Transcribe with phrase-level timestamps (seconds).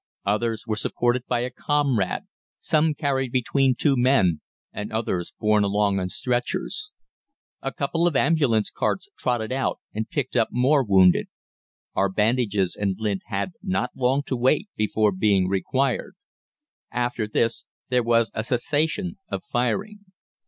[0.25, 2.23] Others were supported by a comrade,
[2.57, 4.41] some carried between two men,
[4.73, 6.89] and others borne along on stretchers.
[7.61, 11.27] A couple of ambulance carts trotted out and picked up more wounded.
[11.93, 16.15] Our bandages and lint had not long to wait before being required.
[16.91, 19.99] After this there was a cessation of firing.